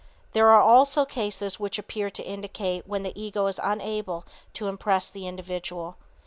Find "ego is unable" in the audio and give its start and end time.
3.15-4.25